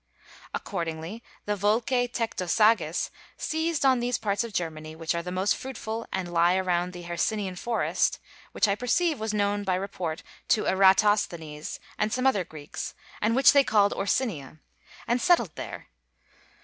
Accordingly, 0.51 1.21
the 1.45 1.55
Volcæ 1.55 2.11
Tectosages 2.11 3.11
seized 3.37 3.85
on 3.85 3.99
those 3.99 4.17
parts 4.17 4.43
of 4.43 4.51
Germany 4.51 4.95
which 4.95 5.13
are 5.13 5.21
the 5.21 5.31
most 5.31 5.55
fruitful 5.55 6.07
and 6.11 6.33
lie 6.33 6.55
around 6.55 6.91
the 6.91 7.03
Hercynian 7.03 7.55
forest 7.55 8.17
(which 8.51 8.67
I 8.67 8.73
perceive 8.73 9.19
was 9.19 9.31
known 9.31 9.63
by 9.63 9.75
report 9.75 10.23
to 10.47 10.65
Eratosthenes 10.65 11.79
and 11.99 12.11
some 12.11 12.25
other 12.25 12.43
Greeks, 12.43 12.95
and 13.21 13.35
which 13.35 13.53
they 13.53 13.63
call 13.63 13.91
Orcynia), 13.91 14.59
and 15.07 15.21
settled 15.21 15.53
there. 15.55 15.89